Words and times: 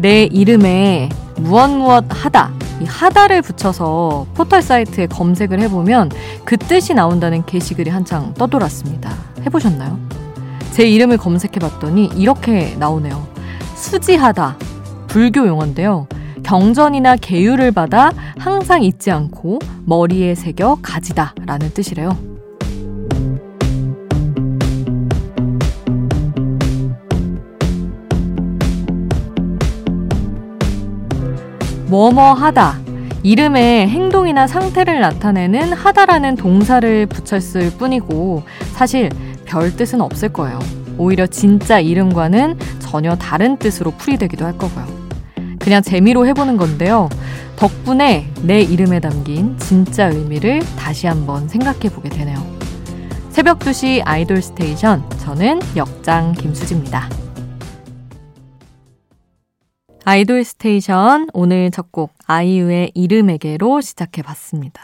내 0.00 0.24
이름에 0.24 1.10
무엇 1.36 1.68
무엇 1.70 2.04
하다 2.08 2.50
이 2.80 2.84
하다를 2.86 3.42
붙여서 3.42 4.26
포털 4.34 4.62
사이트에 4.62 5.06
검색을 5.06 5.60
해보면 5.60 6.10
그 6.44 6.56
뜻이 6.56 6.94
나온다는 6.94 7.44
게시글이 7.44 7.90
한창 7.90 8.32
떠돌았습니다. 8.34 9.10
해보셨나요? 9.44 9.98
제 10.72 10.88
이름을 10.88 11.18
검색해봤더니 11.18 12.12
이렇게 12.16 12.74
나오네요. 12.78 13.26
수지하다. 13.74 14.56
불교 15.08 15.46
용어인데요. 15.46 16.06
경전이나 16.42 17.16
계율을 17.16 17.72
받아 17.72 18.10
항상 18.38 18.82
잊지 18.82 19.10
않고 19.10 19.58
머리에 19.84 20.34
새겨 20.34 20.78
가지다 20.80 21.34
라는 21.44 21.70
뜻이래요. 21.74 22.29
뭐뭐 31.90 32.34
하다. 32.34 32.78
이름에 33.24 33.88
행동이나 33.88 34.46
상태를 34.46 35.00
나타내는 35.00 35.72
하다라는 35.72 36.36
동사를 36.36 37.06
붙였을 37.06 37.70
뿐이고 37.72 38.44
사실 38.72 39.10
별 39.44 39.74
뜻은 39.74 40.00
없을 40.00 40.32
거예요. 40.32 40.58
오히려 40.96 41.26
진짜 41.26 41.80
이름과는 41.80 42.58
전혀 42.78 43.16
다른 43.16 43.56
뜻으로 43.56 43.90
풀이되기도 43.90 44.44
할 44.44 44.56
거고요. 44.56 44.86
그냥 45.58 45.82
재미로 45.82 46.26
해보는 46.28 46.56
건데요. 46.56 47.08
덕분에 47.56 48.30
내 48.42 48.60
이름에 48.60 49.00
담긴 49.00 49.58
진짜 49.58 50.06
의미를 50.06 50.62
다시 50.78 51.08
한번 51.08 51.48
생각해 51.48 51.90
보게 51.92 52.08
되네요. 52.08 52.38
새벽 53.30 53.58
2시 53.58 54.02
아이돌 54.04 54.40
스테이션. 54.40 55.02
저는 55.18 55.60
역장 55.76 56.32
김수지입니다. 56.32 57.08
아이돌 60.04 60.44
스테이션 60.44 61.28
오늘 61.32 61.70
첫 61.70 61.90
곡 61.92 62.12
아이유의 62.26 62.92
이름에게로 62.94 63.80
시작해 63.80 64.22
봤습니다. 64.22 64.80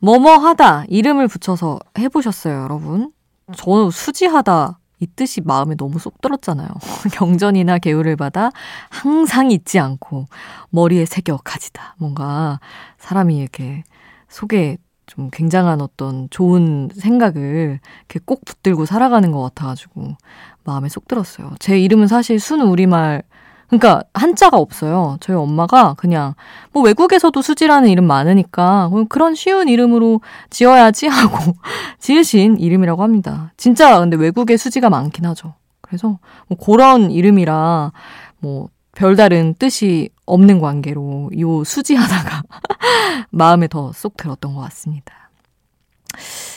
뭐뭐 0.00 0.36
하다 0.36 0.84
이름을 0.88 1.28
붙여서 1.28 1.78
해 1.98 2.08
보셨어요, 2.08 2.62
여러분? 2.62 3.12
저는 3.56 3.90
수지하다 3.90 4.78
이 5.00 5.06
뜻이 5.06 5.40
마음에 5.40 5.76
너무 5.76 5.98
쏙 5.98 6.20
들었잖아요. 6.20 6.68
경전이나 7.14 7.78
계율을 7.78 8.16
받아 8.16 8.50
항상 8.90 9.50
잊지 9.50 9.78
않고 9.78 10.26
머리에 10.70 11.04
새겨 11.06 11.38
가지다. 11.44 11.94
뭔가 11.98 12.58
사람이 12.98 13.36
이렇게 13.38 13.84
속에 14.28 14.76
좀 15.06 15.30
굉장한 15.30 15.80
어떤 15.80 16.28
좋은 16.30 16.90
생각을 16.94 17.80
이렇게 18.00 18.20
꼭 18.24 18.44
붙들고 18.44 18.84
살아가는 18.86 19.30
것 19.30 19.40
같아가지고 19.42 20.16
마음에 20.64 20.88
쏙 20.88 21.06
들었어요. 21.08 21.54
제 21.60 21.78
이름은 21.80 22.08
사실 22.08 22.38
순 22.40 22.60
우리말 22.60 23.22
그러니까 23.68 24.02
한자가 24.14 24.56
없어요. 24.56 25.18
저희 25.20 25.36
엄마가 25.36 25.94
그냥 25.94 26.34
뭐 26.72 26.82
외국에서도 26.82 27.40
수지라는 27.40 27.90
이름 27.90 28.04
많으니까 28.06 28.90
그런 29.08 29.34
쉬운 29.34 29.68
이름으로 29.68 30.20
지어야지 30.50 31.06
하고 31.08 31.54
지으신 31.98 32.58
이름이라고 32.58 33.02
합니다. 33.02 33.52
진짜 33.56 33.98
근데 34.00 34.16
외국에 34.16 34.56
수지가 34.56 34.90
많긴 34.90 35.26
하죠. 35.26 35.54
그래서 35.82 36.18
뭐 36.48 36.58
그런 36.58 37.10
이름이라 37.10 37.92
뭐 38.40 38.68
별다른 38.92 39.54
뜻이 39.54 40.08
없는 40.26 40.60
관계로 40.60 41.30
요 41.38 41.64
수지 41.64 41.94
하다가 41.94 42.42
마음에 43.30 43.68
더 43.68 43.92
쏙 43.92 44.16
들었던 44.16 44.54
것 44.54 44.60
같습니다. 44.62 45.30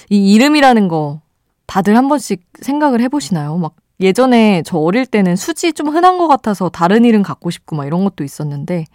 이 0.10 0.34
이름이라는 0.34 0.88
거 0.88 1.22
다들 1.68 1.96
한 1.96 2.08
번씩 2.08 2.44
생각을 2.62 3.00
해보시나요? 3.02 3.58
막 3.58 3.76
예전에 4.02 4.64
저 4.66 4.78
어릴 4.78 5.06
때는 5.06 5.36
수지 5.36 5.74
좀 5.74 5.90
흔한 5.90 6.18
것 6.18 6.28
같아서 6.28 6.70
다른 6.70 7.06
이름 7.06 7.22
갖고 7.22 7.52
싶고 7.52 7.76
막 7.76 7.86
이런 7.86 8.04
것도 8.04 8.24
있었는데 8.24 8.86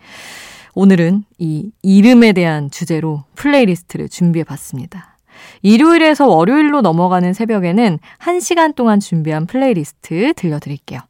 오늘은 0.74 1.24
이 1.38 1.70
이름에 1.82 2.32
대한 2.32 2.70
주제로 2.70 3.24
플레이리스트를 3.36 4.08
준비해 4.08 4.44
봤습니다. 4.44 5.16
일요일에서 5.62 6.26
월요일로 6.26 6.82
넘어가는 6.82 7.32
새벽에는 7.32 7.98
1시간 8.18 8.74
동안 8.74 9.00
준비한 9.00 9.46
플레이리스트 9.46 10.34
들려드릴게요. 10.34 11.00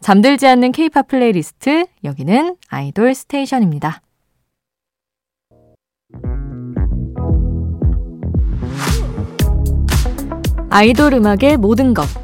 잠들지 0.00 0.46
않는 0.46 0.72
케이팝 0.72 1.08
플레이리스트, 1.08 1.86
여기는 2.02 2.56
아이돌 2.68 3.14
스테이션입니다. 3.14 4.02
아이돌 10.70 11.14
음악의 11.14 11.56
모든 11.56 11.94
것. 11.94 12.23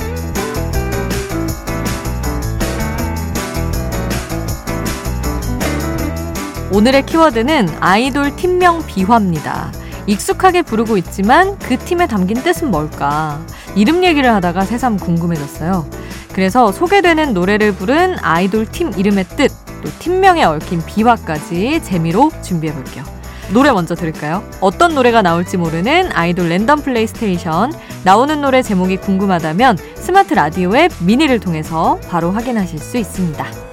오늘의 6.73 7.05
키워드는 7.05 7.67
아이돌 7.81 8.37
팀명 8.37 8.85
비화입니다. 8.85 9.73
익숙하게 10.07 10.61
부르고 10.61 10.95
있지만 10.97 11.59
그 11.59 11.77
팀에 11.77 12.07
담긴 12.07 12.41
뜻은 12.41 12.71
뭘까? 12.71 13.41
이름 13.75 14.05
얘기를 14.05 14.33
하다가 14.33 14.63
새삼 14.63 14.95
궁금해졌어요. 14.95 15.85
그래서 16.31 16.71
소개되는 16.71 17.33
노래를 17.33 17.73
부른 17.73 18.15
아이돌 18.21 18.67
팀 18.71 18.93
이름의 18.97 19.25
뜻, 19.35 19.51
또 19.83 19.89
팀명에 19.99 20.45
얽힌 20.45 20.81
비화까지 20.85 21.81
재미로 21.83 22.31
준비해 22.41 22.73
볼게요. 22.73 23.03
노래 23.51 23.69
먼저 23.71 23.93
들을까요? 23.93 24.41
어떤 24.61 24.95
노래가 24.95 25.21
나올지 25.21 25.57
모르는 25.57 26.09
아이돌 26.13 26.47
랜덤 26.47 26.83
플레이 26.83 27.05
스테이션. 27.05 27.73
나오는 28.05 28.41
노래 28.41 28.61
제목이 28.61 28.95
궁금하다면 28.95 29.77
스마트 29.95 30.33
라디오 30.33 30.77
앱 30.77 30.93
미니를 31.01 31.41
통해서 31.41 31.99
바로 32.09 32.31
확인하실 32.31 32.79
수 32.79 32.97
있습니다. 32.97 33.70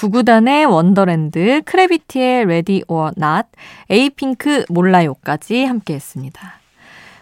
구구단의 0.00 0.64
Wonderland, 0.64 1.60
크래비티의 1.66 2.46
Ready 2.46 2.82
or 2.88 3.10
Not, 3.16 3.48
에이핑크 3.90 4.64
몰라요까지 4.70 5.66
함께 5.66 5.92
했습니다. 5.92 6.54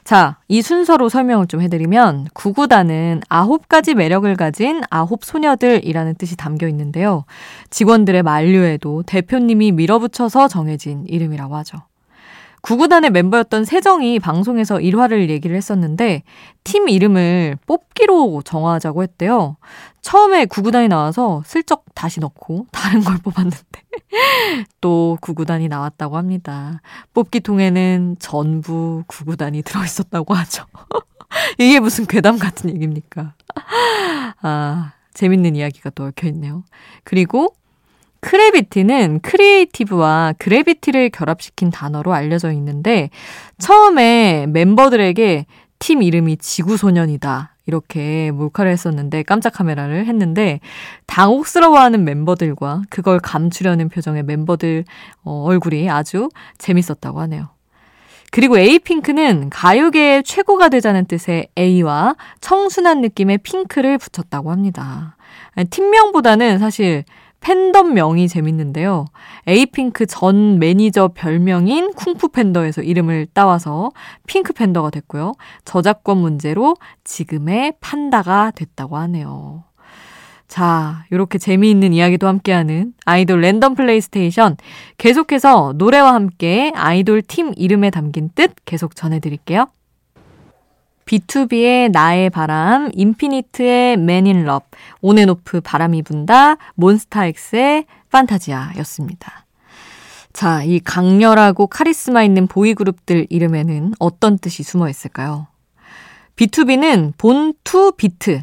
자, 0.04 0.36
이 0.46 0.62
순서로 0.62 1.08
설명을 1.08 1.48
좀 1.48 1.60
해드리면, 1.60 2.28
구구단은 2.34 3.22
아홉 3.28 3.68
가지 3.68 3.94
매력을 3.94 4.32
가진 4.36 4.82
아홉 4.90 5.24
소녀들이라는 5.24 6.14
뜻이 6.14 6.36
담겨 6.36 6.68
있는데요. 6.68 7.24
직원들의 7.70 8.22
만류에도 8.22 9.02
대표님이 9.02 9.72
밀어붙여서 9.72 10.46
정해진 10.46 11.04
이름이라고 11.08 11.56
하죠. 11.56 11.78
구구단의 12.62 13.10
멤버였던 13.10 13.64
세정이 13.64 14.18
방송에서 14.18 14.80
일화를 14.80 15.30
얘기를 15.30 15.56
했었는데 15.56 16.22
팀 16.64 16.88
이름을 16.88 17.56
뽑기로 17.66 18.42
정하자고 18.44 19.02
했대요. 19.02 19.56
처음에 20.02 20.46
구구단이 20.46 20.88
나와서 20.88 21.42
슬쩍 21.44 21.84
다시 21.94 22.20
넣고 22.20 22.66
다른 22.72 23.02
걸 23.02 23.18
뽑았는데 23.22 23.80
또 24.80 25.18
구구단이 25.20 25.68
나왔다고 25.68 26.16
합니다. 26.16 26.80
뽑기 27.14 27.40
통에는 27.40 28.16
전부 28.18 29.04
구구단이 29.06 29.62
들어있었다고 29.62 30.34
하죠. 30.34 30.64
이게 31.58 31.80
무슨 31.80 32.06
괴담 32.06 32.38
같은 32.38 32.70
얘기입니까? 32.70 33.34
아, 34.42 34.92
재밌는 35.14 35.56
이야기가 35.56 35.90
또 35.90 36.04
얽혀있네요. 36.04 36.64
그리고 37.04 37.54
크래비티는 38.20 39.20
creative와 39.22 40.34
gravity를 40.38 41.10
결합시킨 41.10 41.70
단어로 41.70 42.12
알려져 42.12 42.52
있는데 42.52 43.10
처음에 43.58 44.46
멤버들에게 44.48 45.46
팀 45.78 46.02
이름이 46.02 46.38
지구소년이다. 46.38 47.54
이렇게 47.66 48.30
몰카를 48.30 48.72
했었는데 48.72 49.22
깜짝 49.24 49.52
카메라를 49.52 50.06
했는데 50.06 50.60
당혹스러워하는 51.06 52.02
멤버들과 52.02 52.82
그걸 52.88 53.20
감추려는 53.20 53.90
표정의 53.90 54.22
멤버들 54.22 54.84
어, 55.22 55.44
얼굴이 55.44 55.90
아주 55.90 56.30
재밌었다고 56.56 57.20
하네요. 57.20 57.50
그리고 58.30 58.58
에이핑크는 58.58 59.50
가요계의 59.50 60.22
최고가 60.22 60.70
되자는 60.70 61.06
뜻의 61.06 61.48
A와 61.58 62.14
청순한 62.40 63.00
느낌의 63.02 63.38
핑크를 63.38 63.98
붙였다고 63.98 64.50
합니다. 64.50 65.16
팀명보다는 65.70 66.58
사실 66.58 67.04
팬덤 67.40 67.94
명이 67.94 68.28
재밌는데요. 68.28 69.06
에이핑크 69.46 70.06
전 70.06 70.58
매니저 70.58 71.12
별명인 71.14 71.92
쿵푸 71.94 72.28
팬더에서 72.28 72.82
이름을 72.82 73.28
따와서 73.32 73.90
핑크 74.26 74.52
팬더가 74.52 74.90
됐고요. 74.90 75.34
저작권 75.64 76.18
문제로 76.18 76.76
지금의 77.04 77.74
판다가 77.80 78.50
됐다고 78.54 78.96
하네요. 78.98 79.64
자, 80.48 81.04
이렇게 81.10 81.38
재미있는 81.38 81.92
이야기도 81.92 82.26
함께하는 82.26 82.94
아이돌 83.04 83.42
랜덤 83.42 83.74
플레이스테이션. 83.74 84.56
계속해서 84.96 85.74
노래와 85.76 86.14
함께 86.14 86.72
아이돌 86.74 87.22
팀 87.22 87.52
이름에 87.56 87.90
담긴 87.90 88.30
뜻 88.34 88.52
계속 88.64 88.96
전해드릴게요. 88.96 89.66
B2B의 91.08 91.90
나의 91.90 92.28
바람, 92.28 92.90
인피니트의 92.92 93.96
in 93.96 94.42
Love, 94.42 94.68
온앤오프 95.00 95.62
바람이 95.62 96.02
분다, 96.02 96.56
몬스타엑스의 96.74 97.86
판타지아 98.10 98.72
였습니다. 98.78 99.46
자, 100.34 100.62
이 100.62 100.78
강렬하고 100.80 101.66
카리스마 101.66 102.22
있는 102.22 102.46
보이그룹들 102.46 103.26
이름에는 103.30 103.94
어떤 103.98 104.38
뜻이 104.38 104.62
숨어 104.62 104.90
있을까요? 104.90 105.46
비투비는 106.36 107.14
Born 107.16 107.54
to 107.64 107.92
Beat, 107.96 108.42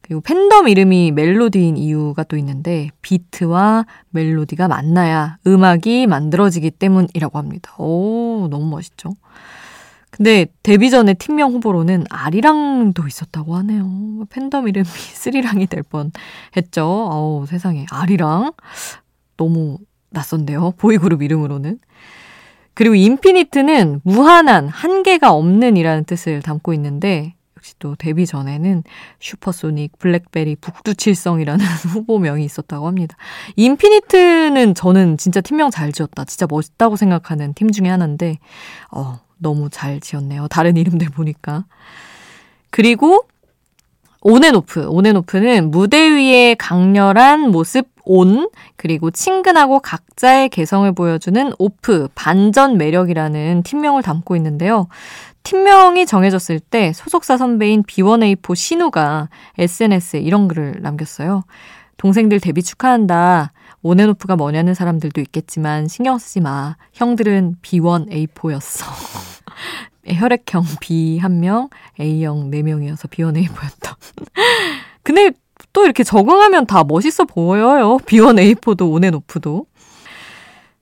그리고 0.00 0.20
팬덤 0.20 0.68
이름이 0.68 1.12
멜로디인 1.12 1.76
이유가 1.76 2.24
또 2.24 2.36
있는데 2.36 2.90
비트와 3.02 3.86
멜로디가 4.10 4.68
만나야 4.68 5.38
음악이 5.46 6.08
만들어지기 6.08 6.72
때문이라고 6.72 7.38
합니다. 7.38 7.72
오, 7.78 8.48
너무 8.50 8.66
멋있죠. 8.66 9.14
근데 10.16 10.46
데뷔 10.62 10.90
전에 10.90 11.14
팀명 11.14 11.52
후보로는 11.52 12.04
아리랑도 12.10 13.06
있었다고 13.06 13.56
하네요. 13.56 14.24
팬덤 14.30 14.68
이름이 14.68 14.86
스리랑이 15.14 15.66
될 15.66 15.82
뻔 15.82 16.12
했죠. 16.56 16.84
어우, 16.84 17.46
세상에. 17.46 17.86
아리랑? 17.90 18.52
너무 19.36 19.78
낯선데요. 20.10 20.74
보이그룹 20.78 21.22
이름으로는. 21.22 21.78
그리고 22.72 22.94
인피니트는 22.94 24.00
무한한, 24.02 24.68
한계가 24.68 25.32
없는 25.32 25.76
이라는 25.76 26.04
뜻을 26.04 26.42
담고 26.42 26.72
있는데, 26.74 27.34
역시 27.56 27.74
또 27.78 27.94
데뷔 27.96 28.26
전에는 28.26 28.82
슈퍼소닉, 29.20 29.98
블랙베리, 29.98 30.56
북두칠성이라는 30.56 31.64
후보명이 31.92 32.44
있었다고 32.44 32.86
합니다. 32.86 33.16
인피니트는 33.56 34.74
저는 34.74 35.18
진짜 35.18 35.40
팀명 35.40 35.70
잘 35.70 35.92
지었다. 35.92 36.24
진짜 36.24 36.46
멋있다고 36.48 36.96
생각하는 36.96 37.54
팀 37.54 37.70
중에 37.70 37.88
하나인데, 37.88 38.38
어, 38.90 39.20
너무 39.38 39.68
잘 39.70 40.00
지었네요. 40.00 40.48
다른 40.48 40.76
이름들 40.76 41.08
보니까. 41.10 41.64
그리고 42.70 43.26
온앤오프. 44.20 44.86
온앤오프는 44.88 45.70
무대 45.70 46.10
위의 46.10 46.56
강렬한 46.56 47.50
모습 47.50 47.88
온, 48.06 48.48
그리고 48.76 49.10
친근하고 49.10 49.80
각자의 49.80 50.48
개성을 50.48 50.90
보여주는 50.92 51.52
오프, 51.58 52.08
반전 52.14 52.76
매력이라는 52.76 53.62
팀명을 53.62 54.02
담고 54.02 54.36
있는데요. 54.36 54.88
팀명이 55.42 56.06
정해졌을 56.06 56.58
때 56.58 56.92
소속사 56.94 57.36
선배인 57.36 57.82
B1A4 57.82 58.54
신우가 58.54 59.28
SNS에 59.58 60.20
이런 60.20 60.48
글을 60.48 60.78
남겼어요. 60.80 61.44
동생들 61.96 62.40
데뷔 62.40 62.62
축하한다. 62.62 63.52
온앤오프가 63.82 64.36
뭐냐는 64.36 64.74
사람들도 64.74 65.20
있겠지만 65.20 65.88
신경 65.88 66.18
쓰지 66.18 66.40
마. 66.40 66.76
형들은 66.94 67.56
B1A4였어. 67.62 68.84
혈액형 70.06 70.64
B 70.80 71.18
한 71.18 71.40
명, 71.40 71.68
A형 72.00 72.50
4명이어서 72.50 73.08
B1A4였다. 73.10 73.96
근데 75.02 75.32
또 75.72 75.84
이렇게 75.84 76.02
적응하면 76.04 76.66
다 76.66 76.84
멋있어 76.84 77.24
보여요. 77.24 77.98
B1A4도 77.98 78.92
온앤오프도. 78.92 79.66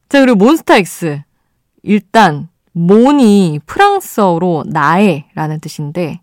자, 0.08 0.20
그리고 0.20 0.36
몬스타엑스. 0.36 1.22
일단 1.82 2.48
몬이 2.72 3.60
프랑스어로 3.66 4.64
나의라는 4.66 5.60
뜻인데 5.60 6.20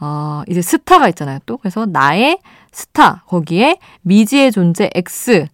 어, 0.00 0.42
이제 0.48 0.62
스타가 0.62 1.08
있잖아요, 1.10 1.38
또. 1.46 1.58
그래서 1.58 1.86
나의 1.86 2.38
스타 2.72 3.22
거기에 3.26 3.78
미지의 4.02 4.50
존재 4.52 4.90
X 4.94 5.46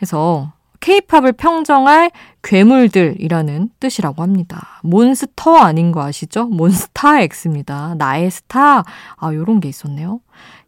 해서 0.00 0.52
케이팝을 0.80 1.32
평정할 1.32 2.10
괴물들이라는 2.42 3.70
뜻이라고 3.78 4.20
합니다. 4.20 4.80
몬스터 4.82 5.56
아닌 5.56 5.92
거 5.92 6.02
아시죠? 6.02 6.46
몬스타엑스입니다. 6.46 7.94
나의 7.96 8.30
스타. 8.32 8.82
아, 9.16 9.32
요런 9.32 9.60
게 9.60 9.68
있었네요. 9.68 10.20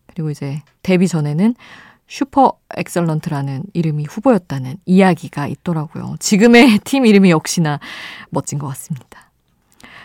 그리고 0.07 0.31
이제 0.31 0.63
데뷔 0.83 1.09
전에는 1.09 1.57
Super 2.07 2.57
Excellent라는 2.77 3.65
이름이 3.73 4.05
후보였다는 4.09 4.77
이야기가 4.87 5.49
있더라고요. 5.49 6.15
지금의 6.21 6.79
팀 6.85 7.07
이름이 7.07 7.31
역시나 7.31 7.81
멋진 8.31 8.61
것 8.61 8.69
같습니다. 8.69 9.31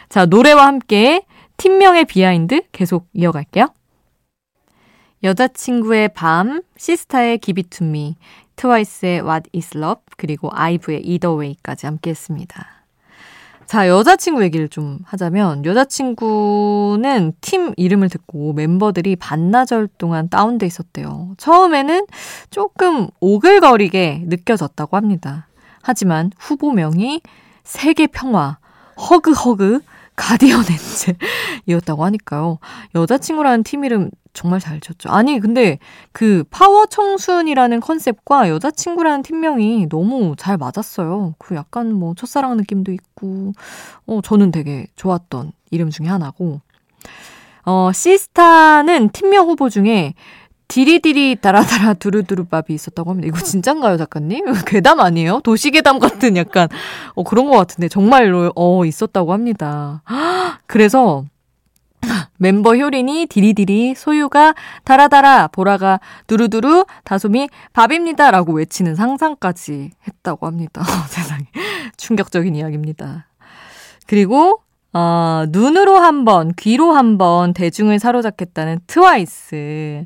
자, 0.08 0.26
노래와 0.26 0.66
함께 0.66 1.22
팀명의 1.60 2.06
비하인드 2.06 2.62
계속 2.72 3.10
이어갈게요. 3.14 3.68
여자친구의 5.24 6.14
밤, 6.14 6.62
시스타의 6.78 7.40
Give 7.40 7.62
It 7.62 7.78
To 7.78 7.86
Me, 7.86 8.16
트와이스의 8.56 9.22
What 9.22 9.50
Is 9.54 9.78
Love, 9.78 10.02
그리고 10.16 10.50
아이브의 10.54 11.02
Either 11.02 11.38
Way까지 11.38 11.86
함께 11.86 12.12
했습니다. 12.12 12.66
자, 13.66 13.90
여자친구 13.90 14.42
얘기를 14.44 14.70
좀 14.70 15.00
하자면, 15.04 15.66
여자친구는 15.66 17.34
팀 17.42 17.74
이름을 17.76 18.08
듣고 18.08 18.54
member들이 18.58 19.18
반나절 19.18 19.90
동안 19.98 20.30
다운돼 20.30 20.66
있었대요. 20.66 21.34
처음에는 21.38 22.06
조금 22.52 23.10
오글거리게 23.20 24.24
느껴졌다고 24.28 24.96
합니다. 24.96 25.50
하지만 25.82 26.32
후보명이 26.40 27.22
세계 27.66 28.08
평화, 28.08 28.60
허그허그, 28.98 29.82
가디언 30.20 30.66
엔젤이었다고 31.66 32.04
하니까요. 32.04 32.60
여자친구라는 32.94 33.64
팀 33.64 33.86
이름 33.86 34.12
정말 34.34 34.60
잘 34.60 34.82
지었죠. 34.82 35.10
아니, 35.10 35.40
근데 35.40 35.80
그 36.12 36.44
파워 36.52 36.86
청순이라는 36.86 37.80
컨셉과 37.80 38.50
여자친구라는 38.50 39.24
팀명이 39.24 39.88
너무 39.90 40.36
잘 40.38 40.58
맞았어요. 40.58 41.36
그 41.40 41.56
약간 41.56 41.94
뭐 41.94 42.14
첫사랑 42.16 42.58
느낌도 42.58 42.92
있고, 42.92 43.54
어, 44.06 44.20
저는 44.22 44.52
되게 44.52 44.88
좋았던 44.98 45.54
이름 45.72 45.90
중에 45.90 46.08
하나고, 46.08 46.60
어, 47.66 47.92
시스타는 47.94 49.10
팀명 49.10 49.48
후보 49.48 49.70
중에 49.70 50.16
디리디리 50.70 51.38
다라다라 51.42 51.96
두루두루밥이 51.96 52.66
있었다고 52.70 53.10
합니다. 53.10 53.28
이거 53.28 53.44
진짠가요, 53.44 53.98
작가님? 53.98 54.46
괴담 54.66 55.00
아니에요? 55.00 55.42
도시괴담 55.44 56.00
같은 56.00 56.38
약간, 56.38 56.70
어, 57.16 57.24
그런 57.24 57.50
것 57.50 57.58
같은데, 57.58 57.90
정말로, 57.90 58.54
어, 58.56 58.86
있었다고 58.86 59.34
합니다. 59.34 60.04
그래서, 60.68 61.26
멤버 62.38 62.76
효린이 62.76 63.26
디리디리 63.26 63.96
소유가 63.96 64.54
다라다라 64.86 65.48
보라가 65.48 66.00
두루두루 66.28 66.86
다솜이 67.04 67.50
밥입니다 67.74 68.32
라고 68.32 68.54
외치는 68.54 68.96
상상까지 68.96 69.90
했다고 70.08 70.46
합니다. 70.46 70.84
세상에 71.10 71.46
충격적인 71.98 72.56
이야기입니다. 72.56 73.28
그리고 74.08 74.62
어, 74.94 75.46
눈으로 75.50 75.98
한 75.98 76.26
번, 76.26 76.52
귀로 76.58 76.94
한 76.94 77.18
번 77.18 77.54
대중을 77.54 78.00
사로잡겠다는 78.00 78.80
트와이스. 78.88 80.06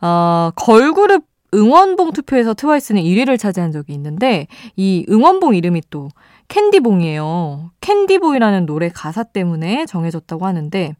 어, 0.00 0.50
걸그룹 0.56 1.24
응원봉 1.54 2.12
투표에서 2.12 2.54
트와이스는 2.54 3.02
1위를 3.02 3.38
차지한 3.38 3.72
적이 3.72 3.92
있는데 3.94 4.46
이 4.76 5.04
응원봉 5.10 5.54
이름이 5.54 5.82
또 5.90 6.08
캔디봉이에요. 6.48 7.72
캔디봉이라는 7.80 8.64
노래 8.66 8.88
가사 8.88 9.22
때문에 9.22 9.84
정해졌다고 9.86 10.46
하는데 10.46 10.94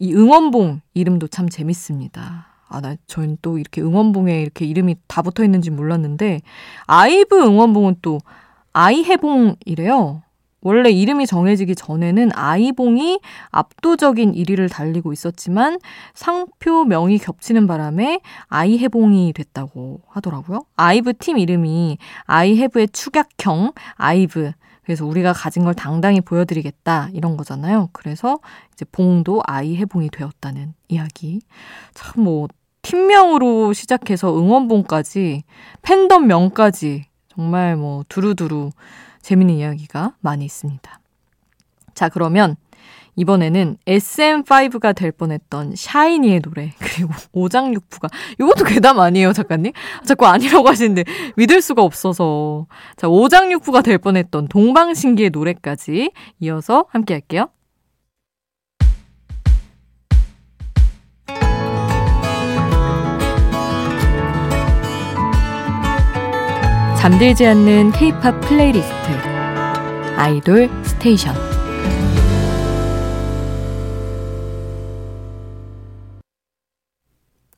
이 0.00 0.12
응원봉 0.14 0.82
이름도 0.92 1.28
참 1.28 1.48
재밌습니다. 1.48 2.48
아, 2.68 2.80
나, 2.80 2.96
저는 3.06 3.38
또 3.40 3.58
이렇게 3.58 3.80
응원봉에 3.80 4.42
이렇게 4.42 4.66
이름이 4.66 4.96
다 5.06 5.22
붙어 5.22 5.44
있는지 5.44 5.70
몰랐는데, 5.70 6.40
아이브 6.86 7.36
응원봉은 7.40 7.96
또 8.02 8.18
아이해봉이래요. 8.72 10.22
원래 10.64 10.90
이름이 10.90 11.26
정해지기 11.26 11.76
전에는 11.76 12.30
아이봉이 12.34 13.20
압도적인 13.50 14.32
1위를 14.32 14.68
달리고 14.68 15.12
있었지만 15.12 15.78
상표 16.14 16.84
명이 16.84 17.18
겹치는 17.18 17.68
바람에 17.68 18.20
아이해봉이 18.48 19.34
됐다고 19.34 20.00
하더라고요. 20.08 20.64
아이브 20.76 21.12
팀 21.18 21.38
이름이 21.38 21.98
아이해브의 22.24 22.88
축약형 22.88 23.72
아이브 23.94 24.50
그래서 24.82 25.06
우리가 25.06 25.32
가진 25.32 25.64
걸 25.64 25.74
당당히 25.74 26.20
보여드리겠다 26.20 27.10
이런 27.12 27.36
거잖아요. 27.36 27.90
그래서 27.92 28.40
이제 28.72 28.84
봉도 28.90 29.42
아이 29.46 29.76
해봉이 29.76 30.10
되었다는 30.10 30.74
이야기. 30.88 31.40
참 31.94 32.24
뭐 32.24 32.48
팀명으로 32.84 33.72
시작해서 33.72 34.36
응원봉까지 34.38 35.42
팬덤명까지 35.82 37.06
정말 37.28 37.76
뭐 37.76 38.04
두루두루 38.08 38.70
재밌는 39.24 39.54
이야기가 39.54 40.16
많이 40.20 40.44
있습니다. 40.44 41.00
자 41.94 42.08
그러면 42.10 42.56
이번에는 43.16 43.78
SM5가 43.86 44.94
될 44.94 45.12
뻔했던 45.12 45.76
샤이니의 45.76 46.40
노래 46.40 46.72
그리고 46.78 47.12
오장육부가 47.32 48.08
이것도 48.38 48.64
괴담 48.64 49.00
아니에요 49.00 49.32
작가님? 49.32 49.72
자꾸 50.04 50.26
아니라고 50.26 50.68
하시는데 50.68 51.04
믿을 51.36 51.62
수가 51.62 51.82
없어서 51.82 52.66
자 52.96 53.08
오장육부가 53.08 53.80
될 53.80 53.96
뻔했던 53.96 54.48
동방신기의 54.48 55.30
노래까지 55.30 56.12
이어서 56.40 56.84
함께 56.90 57.14
할게요. 57.14 57.48
잠들지 67.04 67.46
않는 67.46 67.92
K-팝 67.92 68.40
플레이리스트 68.40 68.94
아이돌 70.16 70.70
스테이션 70.84 71.34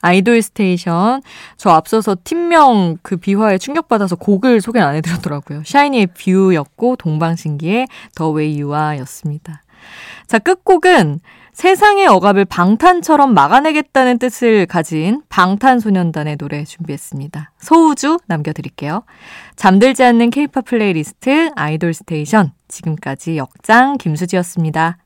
아이돌 0.01 0.43
스테이션. 0.43 1.23
저 1.57 1.71
앞서서 1.71 2.17
팀명 2.25 2.99
그 3.03 3.17
비화에 3.19 3.59
충격받아서 3.59 4.17
곡을 4.17 4.61
소개 4.61 4.81
안 4.81 4.97
해드렸더라고요. 4.97 5.63
샤이니의 5.65 6.09
View였고, 6.09 6.97
동방신기의 6.97 7.87
The 8.17 8.31
Way 8.31 8.59
U 8.59 8.64
Are였습니다. 8.64 9.63
자, 10.27 10.39
끝곡은 10.41 11.21
세상의 11.57 12.07
억압을 12.07 12.45
방탄처럼 12.45 13.33
막아내겠다는 13.33 14.19
뜻을 14.19 14.67
가진 14.67 15.23
방탄소년단의 15.31 16.37
노래 16.37 16.65
준비했습니다. 16.65 17.53
소우주 17.59 18.19
남겨드릴게요. 18.27 19.05
잠들지 19.57 20.05
않는 20.05 20.29
케이팝 20.29 20.67
플레이리스트 20.67 21.51
아이돌 21.57 21.95
스테이션. 21.95 22.53
지금까지 22.69 23.39
역장 23.39 23.97
김수지였습니다. 23.97 24.99